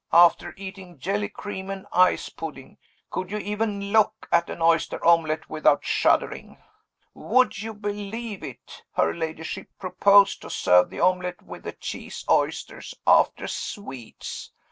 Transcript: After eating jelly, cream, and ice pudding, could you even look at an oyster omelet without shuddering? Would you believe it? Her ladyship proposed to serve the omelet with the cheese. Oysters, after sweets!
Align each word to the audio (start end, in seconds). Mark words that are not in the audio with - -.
After 0.11 0.55
eating 0.57 0.97
jelly, 0.97 1.29
cream, 1.29 1.69
and 1.69 1.85
ice 1.93 2.27
pudding, 2.27 2.79
could 3.11 3.29
you 3.29 3.37
even 3.37 3.91
look 3.91 4.27
at 4.31 4.49
an 4.49 4.59
oyster 4.59 5.05
omelet 5.05 5.47
without 5.47 5.85
shuddering? 5.85 6.57
Would 7.13 7.61
you 7.61 7.75
believe 7.75 8.41
it? 8.41 8.81
Her 8.93 9.13
ladyship 9.13 9.67
proposed 9.77 10.41
to 10.41 10.49
serve 10.49 10.89
the 10.89 11.01
omelet 11.01 11.43
with 11.43 11.65
the 11.65 11.73
cheese. 11.73 12.25
Oysters, 12.27 12.95
after 13.05 13.47
sweets! 13.47 14.51